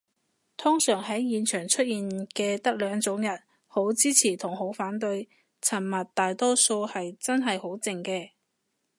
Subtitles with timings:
[0.57, 5.29] 通常喺現場出現嘅得兩種人，好支持同好反對，
[5.61, 8.31] 沉默大多數係真係好靜嘅